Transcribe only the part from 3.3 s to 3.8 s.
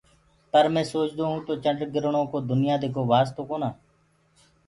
ڪونآ۔